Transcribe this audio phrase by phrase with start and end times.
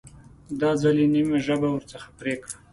[0.59, 2.55] دا ځل یې نیمه ژبه ورڅخه پرې کړه.